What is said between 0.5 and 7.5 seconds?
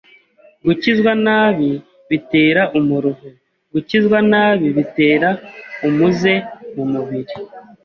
gukizwa nabi bitera umuruho, gukizwa nabi bitera umuze mu mubiri,